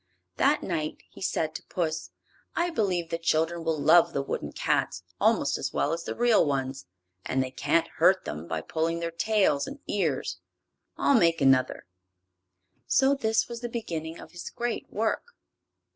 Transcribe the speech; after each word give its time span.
That 0.37 0.63
night 0.63 1.03
he 1.11 1.21
said 1.21 1.53
to 1.53 1.63
puss: 1.69 2.09
"I 2.55 2.71
believe 2.71 3.11
the 3.11 3.19
children 3.19 3.63
will 3.63 3.77
love 3.79 4.13
the 4.13 4.23
wooden 4.23 4.51
cats 4.51 5.03
almost 5.19 5.59
as 5.59 5.73
well 5.73 5.93
as 5.93 6.05
the 6.05 6.15
real 6.15 6.43
ones, 6.43 6.87
and 7.23 7.43
they 7.43 7.51
can't 7.51 7.87
hurt 7.97 8.25
them 8.25 8.47
by 8.47 8.61
pulling 8.61 8.99
their 8.99 9.11
tails 9.11 9.67
and 9.67 9.77
ears. 9.87 10.39
I'll 10.97 11.13
make 11.19 11.39
another." 11.39 11.85
So 12.87 13.13
this 13.13 13.47
was 13.47 13.61
the 13.61 13.69
beginning 13.69 14.19
of 14.19 14.31
his 14.31 14.49
great 14.49 14.89
work. 14.91 15.35